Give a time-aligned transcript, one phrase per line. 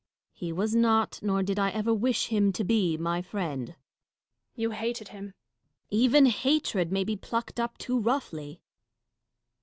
[0.33, 2.97] He was not, nor did I ever wish him to be.
[2.97, 3.67] my friend.
[3.67, 3.75] Catharine.
[4.55, 5.25] You hated him.
[5.35, 5.73] Dashkof.
[5.91, 8.63] Even hatred may be plucked up too roughly.